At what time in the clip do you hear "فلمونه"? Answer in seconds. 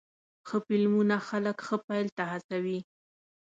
0.65-1.15